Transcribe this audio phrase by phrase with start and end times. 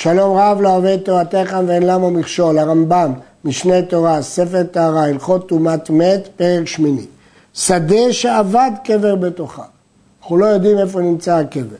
[0.00, 3.12] שלום רב לא אוהב תורתך ואין למה מכשול, הרמב"ם,
[3.44, 7.06] משנה תורה, ספר טהרה, הלכות טומאת מת, פרק שמיני.
[7.54, 9.62] שדה שאבד קבר בתוכה.
[10.20, 11.76] אנחנו לא יודעים איפה נמצא הקבר.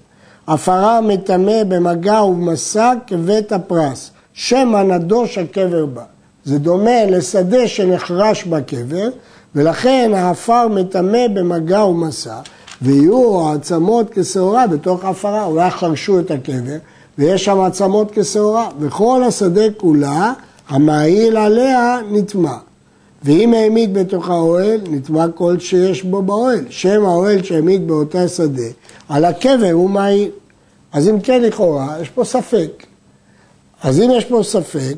[0.49, 6.05] הפרה מטמא במגע ובמסע כבית הפרס, שמא נדוש הקבר בה.
[6.45, 9.09] זה דומה לשדה שנחרש בקבר,
[9.55, 12.41] ולכן העפר מטמא במגע ומסע,
[12.83, 16.77] ויהיו העצמות כשעורה בתוך ההפרה, אולי חרשו את הקבר,
[17.19, 20.33] ויש שם עצמות כשעורה, וכל השדה כולה,
[20.69, 22.57] המעיל עליה נטמע.
[23.23, 26.65] ואם העמיד בתוך האוהל, נטמע כל שיש בו באוהל.
[26.71, 28.63] שם האוהל שהעמיד באותה שדה,
[29.09, 30.31] על הקבר הוא מעיל.
[30.93, 32.87] אז אם כן לכאורה, יש פה ספק.
[33.83, 34.97] אז אם יש פה ספק,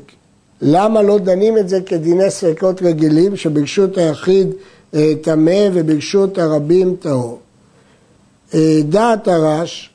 [0.62, 4.48] למה לא דנים את זה כדיני ספקות רגילים, שברשות היחיד
[4.95, 7.38] אה, טמא וברשות הרבים טהור?
[8.54, 9.90] אה, דעת הרש,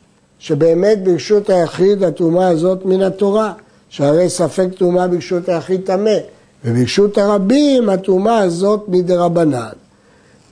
[0.45, 3.53] שבאמת ברשות היחיד הטומאה הזאת מן התורה,
[3.90, 6.17] שהרי ספק טומאה ברשות היחיד טמא,
[6.66, 9.70] וברשות הרבים הטומאה הזאת מדרבנן.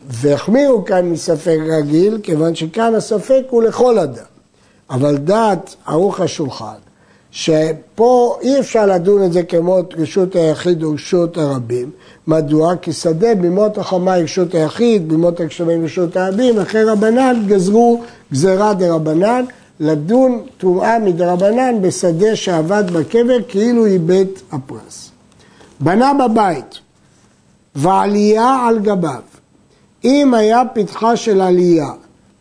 [0.09, 4.23] והחמירו כאן מספק רגיל, כיוון שכאן הספק הוא לכל אדם.
[4.89, 6.79] אבל דעת ערוך השולחן,
[7.31, 11.91] שפה אי אפשר לדון את זה כמו רשות היחיד ורשות הרבים.
[12.27, 12.75] מדוע?
[12.75, 19.45] כי שדה בימות החמה רשות היחיד, בימות הגשמים רשות הרבים, אחרי רבנן גזרו גזירה דרבנן,
[19.79, 25.11] לדון טומאה מדרבנן בשדה שעבד בקבר כאילו בית הפרס.
[25.79, 26.79] בנה בבית
[27.75, 29.21] ועלייה על גביו.
[30.03, 31.91] אם היה פתחה של עלייה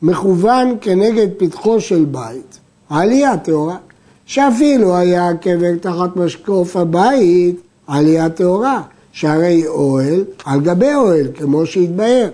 [0.02, 2.58] מכוון כנגד פתחו של בית,
[2.90, 3.76] עלייה טהורה.
[4.26, 12.28] שאפילו היה הקבר תחת משקוף הבית, עלייה טהורה, שהרי אוהל על גבי אוהל, כמו שהתבהר.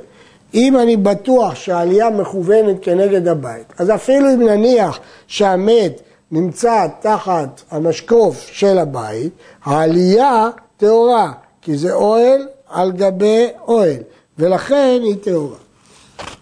[0.54, 8.48] אם אני בטוח שהעלייה מכוונת כנגד הבית, אז אפילו אם נניח שהמת נמצא תחת המשקוף
[8.52, 9.32] של הבית,
[9.64, 11.32] העלייה טהורה,
[11.62, 14.02] כי זה אוהל על גבי אוהל,
[14.38, 15.56] ולכן היא טהורה.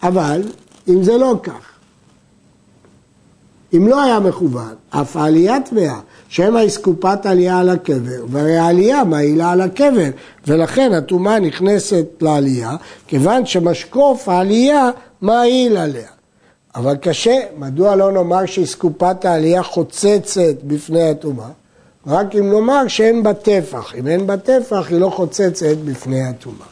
[0.03, 0.41] אבל
[0.87, 1.76] אם זה לא כך,
[3.73, 9.51] אם לא היה מכוון, אף העלייה טמאה, שמא אסקופת עלייה על הקבר, והרי העלייה מעילה
[9.51, 10.09] על הקבר,
[10.47, 12.75] ולכן הטומאה נכנסת לעלייה,
[13.07, 14.89] כיוון שמשקוף העלייה
[15.21, 16.07] מעיל עליה.
[16.75, 21.49] אבל קשה, מדוע לא נאמר שאסקופת העלייה חוצצת בפני הטומאה?
[22.07, 26.67] רק אם נאמר שאין בה טפח, אם אין בה טפח היא לא חוצצת בפני הטומאה.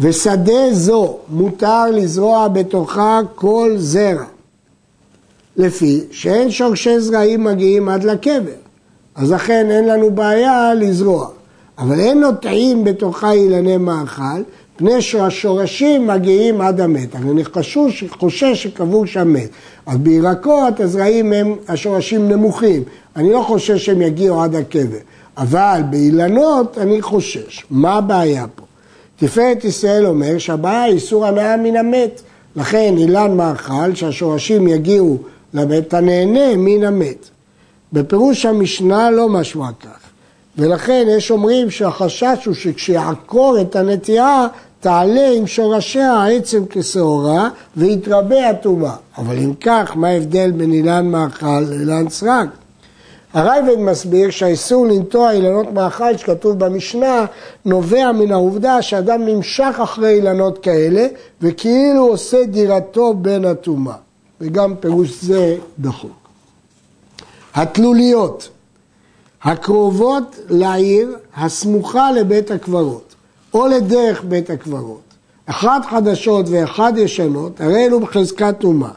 [0.00, 4.24] ושדה זו מותר לזרוע בתוכה כל זרע,
[5.56, 8.52] לפי שאין שורשי זרעים מגיעים עד לקבר,
[9.14, 11.28] אז לכן אין לנו בעיה לזרוע.
[11.78, 14.42] אבל אין נוטעים בתוכה אילני מאכל,
[14.76, 17.16] פני שהשורשים מגיעים עד המת.
[17.16, 19.48] אני חשוש, חושש שקבור שם מת.
[19.86, 22.82] אז בירקות הזרעים הם, השורשים נמוכים.
[23.16, 24.98] אני לא חושש שהם יגיעו עד הקבר.
[25.36, 27.64] אבל באילנות אני חושש.
[27.70, 28.62] מה הבעיה פה?
[29.16, 32.22] תפארת ישראל אומר שהבעיה היא איסור הנאה מן המת.
[32.56, 35.18] לכן אילן מאכל שהשורשים יגיעו
[35.54, 37.28] לבית הנהנה מן המת.
[37.92, 39.98] בפירוש המשנה לא משמע כך.
[40.58, 44.46] ולכן יש אומרים שהחשש הוא שכשיעקור את הנטיעה
[44.80, 48.94] תעלה עם שורשיה העצם כשעורה ויתרבה הטומאה.
[49.18, 52.48] אבל אם כך, מה ההבדל בין אילן מאכל לאילן סרק?
[53.34, 57.24] הרייבד מסביר שהאיסור לנטוע אילנות מאכל שכתוב במשנה
[57.64, 61.06] נובע מן העובדה שאדם נמשך אחרי אילנות כאלה
[61.42, 63.94] וכאילו עושה דירתו בין הטומאה
[64.42, 66.28] וגם פירוש זה דחוק.
[67.54, 68.48] התלוליות
[69.42, 73.14] הקרובות לעיר הסמוכה לבית הקברות
[73.54, 75.00] או לדרך בית הקברות
[75.46, 78.90] אחת חדשות ואחת ישנות הרי אלו בחזקת טומאה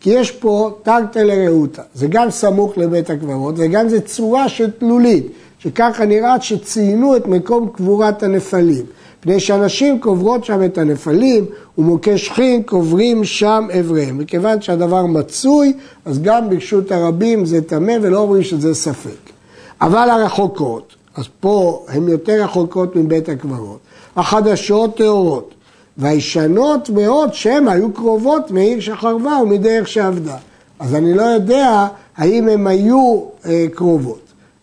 [0.00, 5.26] כי יש פה תרתא לרעותא, זה גם סמוך לבית הקברות וגם זה צורה של תלולית,
[5.58, 8.86] שככה נראה שציינו את מקום קבורת הנפלים.
[9.20, 11.44] מפני שאנשים קוברות שם את הנפלים
[11.78, 14.18] ומוכי שכין קוברים שם אבריהם.
[14.18, 15.72] מכיוון שהדבר מצוי,
[16.04, 19.30] אז גם ברשות הרבים זה טמא ולא אומרים שזה ספק.
[19.80, 23.78] אבל הרחוקות, אז פה הן יותר רחוקות מבית הקברות,
[24.16, 25.54] החדשות טהורות.
[25.98, 30.36] והישנות מאוד שהן היו קרובות מעיר שחרבה ומדרך שעבדה.
[30.78, 31.86] אז אני לא יודע
[32.16, 34.20] האם הן היו אה, קרובות.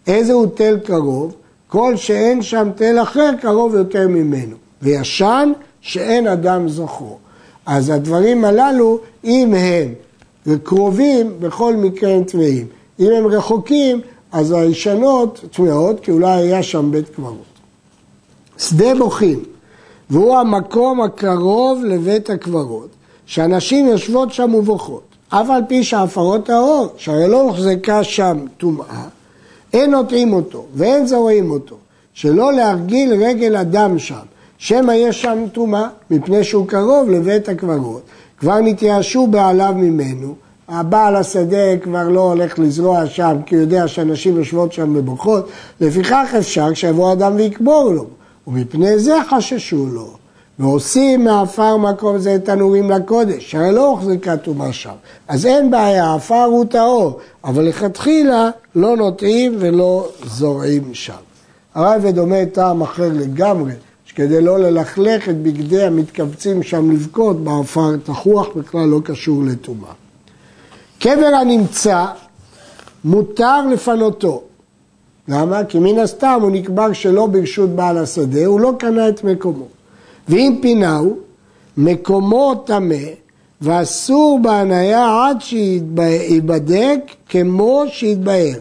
[0.07, 1.33] איזה הוא תל קרוב?
[1.73, 4.55] כל שאין שם תל אחר קרוב יותר ממנו.
[4.81, 7.17] וישן שאין אדם זוכרו.
[7.65, 9.93] אז הדברים הללו, אם הם
[10.63, 12.67] קרובים, בכל מקרה הם טמאים.
[12.99, 17.53] אם הם רחוקים, אז הישנות טמאות, כי אולי היה שם בית קברות.
[18.57, 19.43] שדה בוכים
[20.09, 22.89] והוא המקום הקרוב לבית הקברות,
[23.25, 25.03] שאנשים יושבות שם ובוכות.
[25.29, 29.07] אף על פי שהפרות האור, שהרי לא הוחזקה שם טומאה,
[29.73, 31.75] אין נוטעים אותו ואין זורעים אותו,
[32.13, 34.15] שלא להרגיל רגל אדם שם,
[34.57, 38.01] שמא יש שם טומאה, מפני שהוא קרוב לבית הקברות,
[38.39, 40.35] כבר נתייאשו בעליו ממנו,
[40.67, 45.49] הבעל השדה כבר לא הולך לזרוע שם, כי הוא יודע שאנשים יושבות שם ובוכות,
[45.81, 48.05] לפיכך אפשר שיבוא אדם ויקבור לו,
[48.47, 50.22] ומפני זה חששו לו.
[50.59, 54.93] ועושים מעפר מקום זה תנורים לקודש, הרי לא הוחזקה טומאה שם.
[55.27, 61.13] אז אין בעיה, העפר הוא טהור, אבל לכתחילה לא נוטעים ולא זורעים שם.
[61.75, 63.71] הרייבד אומר טעם אחר לגמרי,
[64.05, 69.91] שכדי לא ללכלך את בגדי המתכווצים שם לבכות בעפר תחוח בכלל לא קשור לטומאה.
[70.99, 72.05] קבר הנמצא
[73.03, 74.43] מותר לפנותו.
[75.27, 75.63] למה?
[75.63, 79.65] כי מן הסתם הוא נקבר שלא ברשות בעל השדה, הוא לא קנה את מקומו.
[80.29, 81.17] ואם פינהו,
[81.77, 82.95] מקומו טמא,
[83.61, 86.99] ואסור בהניה עד שייבדק
[87.29, 88.59] כמו שיתבהר.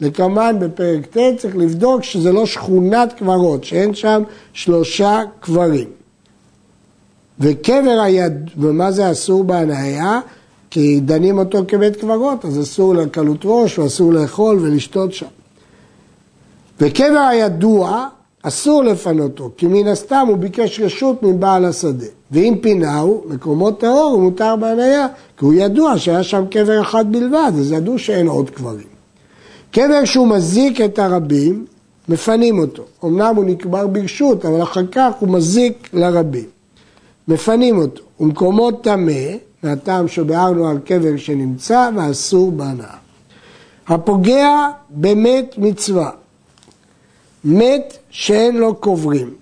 [0.00, 4.22] לקמן בפרק ט' צריך לבדוק שזה לא שכונת קברות, שאין שם
[4.52, 5.88] שלושה קברים.
[7.40, 10.20] וקבר היד, ומה זה אסור בהניה?
[10.70, 15.26] כי דנים אותו כבית קברות, אז אסור לקלות ראש ואסור לאכול ולשתות שם.
[16.80, 18.08] וקבר הידוע,
[18.42, 22.06] אסור לפנותו, כי מן הסתם הוא ביקש רשות מבעל השדה.
[22.30, 25.06] ואם פינהו, מקומות טהור, הוא מותר בהניה,
[25.36, 28.86] כי הוא ידוע שהיה שם קבר אחד בלבד, אז ידעו שאין עוד קברים.
[29.70, 31.66] קבר שהוא מזיק את הרבים,
[32.08, 32.82] מפנים אותו.
[33.04, 36.44] אמנם הוא נקבר ברשות, אבל אחר כך הוא מזיק לרבים.
[37.28, 38.02] מפנים אותו.
[38.20, 39.12] ומקומות טמא,
[39.62, 42.96] מהטעם שביארנו על קבר שנמצא ואסור בהנאה.
[43.88, 46.10] הפוגע במת מצווה,
[47.44, 49.34] מת שאין לו קוברים.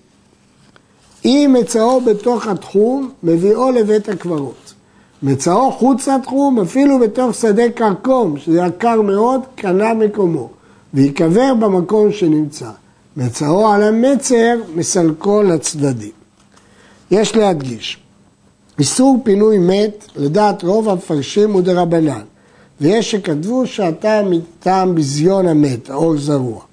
[1.25, 4.73] אם מצאו בתוך התחום, מביאו לבית הקברות.
[5.23, 10.49] מצאו חוץ לתחום, אפילו בתוך שדה כרכום, שזה יקר מאוד, קנה מקומו,
[10.93, 12.69] ויקבר במקום שנמצא.
[13.17, 16.11] מצאו על המצר, מסלקו לצדדים.
[17.11, 17.97] יש להדגיש,
[18.79, 22.21] איסור פינוי מת, לדעת רוב המפרשים הוא דרבנן,
[22.81, 26.68] ויש שכתבו שהטעם מטעם ביזיון המת, האור זרוע.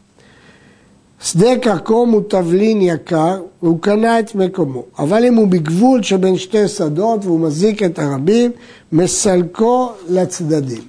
[1.27, 4.83] שדה כרכום הוא תבלין יקר, והוא קנה את מקומו.
[4.99, 8.51] אבל אם הוא בגבול שבין שתי שדות והוא מזיק את הרבים,
[8.93, 10.83] מסלקו לצדדים.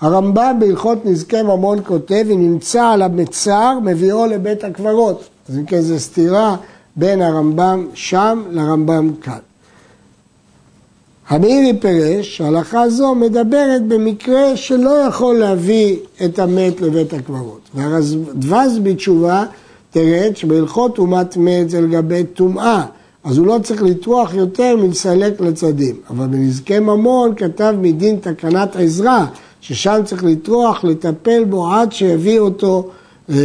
[0.00, 5.28] הרמב"ם בהלכות נזקי ממון כותב, אם נמצא על המצר, מביאו לבית הקברות.
[5.48, 6.56] אז אם כן זו סתירה
[6.96, 9.38] בין הרמב"ם שם לרמב"ם כאן.
[11.32, 17.60] המאירי פירש שההלכה זו מדברת במקרה שלא יכול להביא את המת לבית הקברות.
[17.74, 19.44] והרדווז בתשובה
[19.90, 22.86] תרד שבהלכות טומאת מת זה לגבי טומאה,
[23.24, 25.96] אז הוא לא צריך לטרוח יותר מלסלק לצדים.
[26.10, 29.24] אבל בנזקי ממון כתב מדין תקנת עזרא,
[29.60, 32.88] ששם צריך לטרוח, לטפל בו עד שיביא אותו
[33.30, 33.36] אה,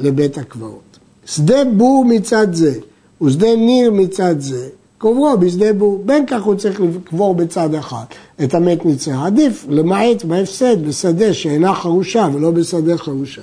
[0.00, 0.98] לבית הקברות.
[1.26, 2.74] שדה בור מצד זה
[3.22, 4.68] ושדה ניר מצד זה,
[5.02, 6.02] קוברו בשדה בור.
[6.04, 8.04] בין כך הוא צריך לקבור בצד אחד
[8.44, 9.16] את המת ניצח.
[9.24, 13.42] עדיף למעט בהפסד בשדה שאינה חרושה ולא בשדה חרושה.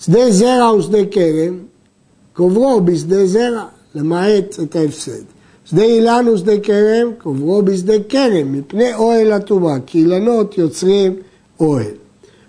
[0.00, 1.58] שדה זרע ושדה כרם,
[2.32, 3.64] קוברו בשדה זרע,
[3.94, 5.22] למעט את ההפסד.
[5.64, 11.16] שדה אילן ושדה כרם, קוברו בשדה כרם, מפני אוהל הטומאה, כי אילנות יוצרים
[11.60, 11.94] אוהל.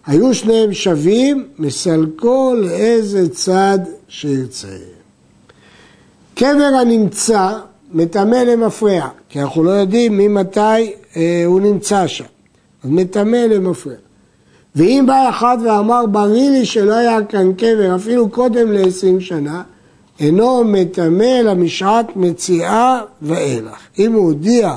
[0.05, 4.67] היו שניהם שווים, מסלקו לאיזה צד שירצה.
[6.35, 7.59] קבר הנמצא
[7.93, 10.59] מטמא למפרע, כי אנחנו לא יודעים ממתי
[11.15, 12.23] אה, הוא נמצא שם,
[12.83, 13.93] אז מטמא למפרע.
[14.75, 19.61] ואם בא אחד ואמר, בריא לי שלא היה כאן קבר אפילו קודם ל-20 שנה,
[20.19, 23.79] אינו מטמא למשעת מציאה ואילך.
[23.99, 24.75] אם הוא הודיע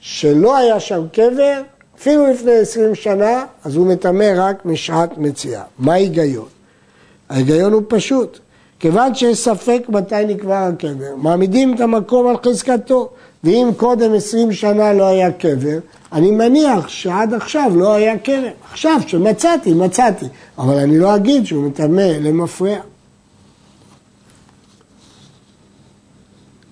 [0.00, 1.62] שלא היה שם קבר,
[1.98, 5.62] אפילו לפני 20 שנה, אז הוא מטמא רק משעת מציאה.
[5.78, 6.48] מה ההיגיון?
[7.28, 8.38] ההיגיון הוא פשוט.
[8.80, 13.10] כיוון שיש ספק מתי נקבר הקבר, מעמידים את המקום על חזקתו.
[13.44, 15.78] ואם קודם עשרים שנה לא היה קבר,
[16.12, 18.48] אני מניח שעד עכשיו לא היה קבר.
[18.70, 20.26] עכשיו, שמצאתי, מצאתי.
[20.58, 22.76] אבל אני לא אגיד שהוא מטמא למפרע.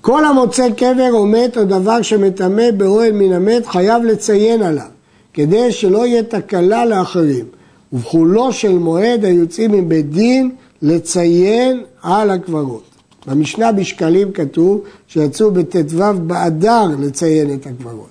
[0.00, 4.86] כל המוצא קבר או מת או דבר שמטמא באוהל מן המת חייב לציין עליו,
[5.34, 7.44] כדי שלא יהיה תקלה לאחרים.
[7.92, 10.50] ובחולו של מועד היוצאים מבית דין
[10.82, 12.84] לציין על הקברות.
[13.26, 18.08] במשנה בשקלים כתוב שיצאו בט"ו באדר לציין את הקברות.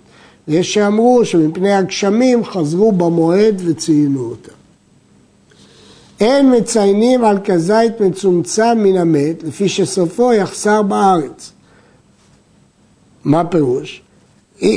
[0.48, 4.54] ויש שאמרו שמפני הגשמים חזרו במועד וציינו אותם.
[6.20, 11.52] אין מציינים על כזית מצומצם מן המת, לפי שסופו יחסר בארץ.
[13.26, 14.02] מה פירוש?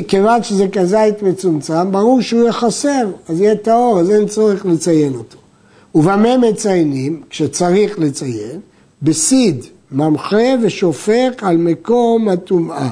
[0.09, 5.39] כיוון שזה כזית מצומצם, ברור שהוא יחסר, אז יהיה טהור, אז אין צורך לציין אותו.
[5.95, 8.61] ובמה מציינים, כשצריך לציין,
[9.03, 12.91] בסיד ממחה ושופך על מקום הטומאה.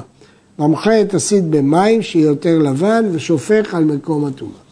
[0.58, 4.64] ממחה את הסיד במים שיהיה יותר לבן ושופך על מקום הטומאה.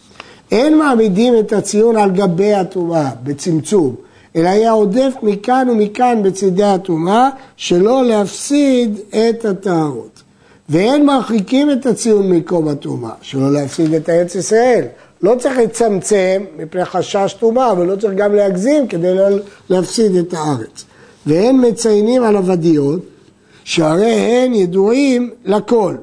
[0.53, 3.95] אין מעמידים את הציון על גבי הטומאה, בצמצום,
[4.37, 10.23] אלא היה עודף מכאן ומכאן בצידי הטומאה, שלא להפסיד את הטהרות.
[10.69, 14.85] ואין מרחיקים את הציון ממקום הטומאה, שלא להפסיד את ארץ ישראל.
[15.23, 19.29] לא צריך לצמצם מפני חשש טומאה, ולא צריך גם להגזים כדי לא
[19.71, 20.85] להפסיד את הארץ.
[21.27, 23.01] והם מציינים על עבדיות,
[23.65, 25.97] שהרי הן ידועים לכל.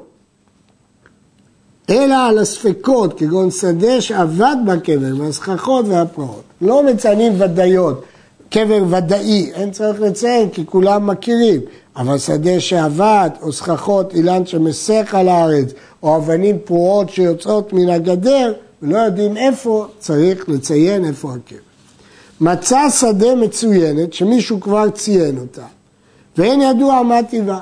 [1.90, 6.42] אלא על הספקות, כגון שדה שעבד בקבר, והסככות והפרעות.
[6.60, 8.04] לא מציינים ודאיות,
[8.50, 11.60] קבר ודאי, אין צריך לציין כי כולם מכירים,
[11.96, 15.72] אבל שדה שעבד, או סככות, אילן שמסך על הארץ,
[16.02, 21.69] או אבנים פרועות שיוצאות מן הגדר, ולא יודעים איפה, צריך לציין איפה הקבר.
[22.40, 25.64] מצא שדה מצוינת שמישהו כבר ציין אותה,
[26.38, 27.58] ואין ידוע מה טיבה.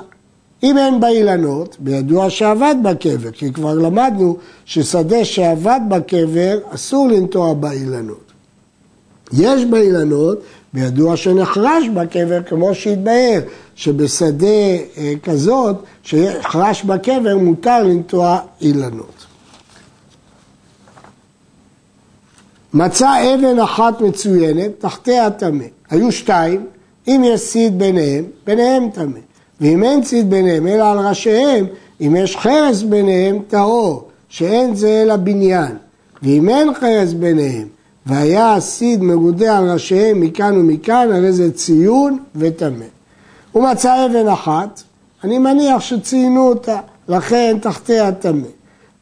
[0.63, 7.53] אם אין בה אילנות, בידוע שעבד בקבר, כי כבר למדנו ששדה שעבד בקבר, אסור לנטוע
[7.53, 8.31] בה אילנות.
[9.33, 10.41] יש בה אילנות,
[10.73, 13.39] בידוע שנחרש בקבר, כמו שהתבהר,
[13.75, 19.18] שבשדה אה, כזאת, שחרש בקבר, מותר לנטוע אילנות.
[22.73, 25.63] מצא אבן אחת מצוינת, תחתיה טמא.
[25.89, 26.65] היו שתיים,
[27.07, 29.19] אם יש סיד ביניהם, ביניהם טמא.
[29.61, 31.65] ואם אין ציד ביניהם אלא על ראשיהם,
[32.01, 35.75] אם יש חרס ביניהם, טהור, שאין זה אלא בניין.
[36.23, 37.67] ואם אין חרס ביניהם,
[38.05, 42.85] והיה הסיד מרודה על ראשיהם מכאן ומכאן, הרי זה ציון וטמא.
[43.51, 44.81] הוא מצא אבן אחת,
[45.23, 48.47] אני מניח שציינו אותה, לכן תחתיה טמא.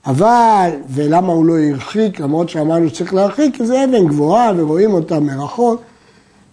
[0.08, 5.20] אבל, ולמה הוא לא הרחיק, למרות שאמרנו שצריך להרחיק, כי זה אבן גבוהה ורואים אותה
[5.20, 5.82] מרחוק,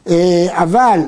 [0.08, 1.00] אה, אבל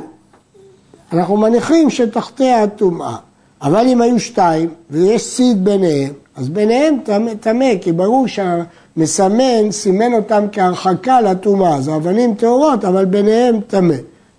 [1.12, 3.16] אנחנו מניחים שתחתיה הטומאה.
[3.62, 6.96] אבל אם היו שתיים ויש סיד ביניהם, אז ביניהם
[7.40, 11.80] טמא, כי ברור שהמסמן סימן אותם כהרחקה לטומאה.
[11.80, 13.94] זה אבנים טהורות, אבל ביניהם טמא.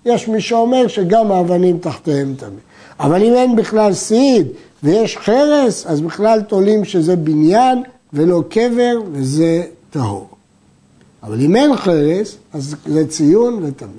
[0.06, 2.60] יש מי שאומר שגם האבנים תחתיהם טמא.
[3.00, 4.48] אבל אם אין בכלל סיד
[4.84, 7.84] ויש חרס, אז בכלל תולים שזה בניין
[8.18, 10.28] ולא קבר וזה טהור.
[11.24, 13.90] אבל אם אין חרס, אז זה ציון וטמא.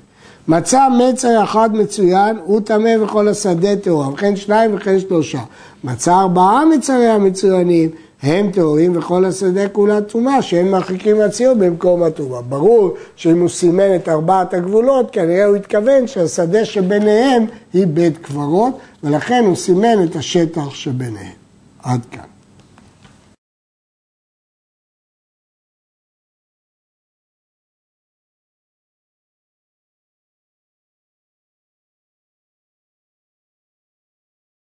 [0.48, 5.40] מצא מצר אחד מצוין, הוא טמא וכל השדה טהורה, וכן שניים וכן שלושה.
[5.84, 7.90] מצא ארבעה מצרי המצוינים,
[8.22, 12.42] הם טהורים וכל השדה כולה טומאה, שהם מרחיקים מהציון במקום הטומאה.
[12.42, 18.78] ברור שאם הוא סימן את ארבעת הגבולות, כנראה הוא התכוון שהשדה שביניהם היא בית קברות,
[19.04, 21.38] ולכן הוא סימן את השטח שביניהם.
[21.82, 22.37] עד כאן.